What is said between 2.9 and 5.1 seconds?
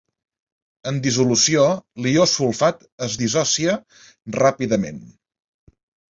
es dissocia ràpidament.